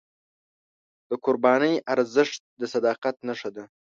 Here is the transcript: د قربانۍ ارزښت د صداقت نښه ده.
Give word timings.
د 1.09 1.11
قربانۍ 1.25 1.73
ارزښت 1.93 2.41
د 2.59 2.61
صداقت 2.73 3.15
نښه 3.27 3.49
ده. 3.55 3.63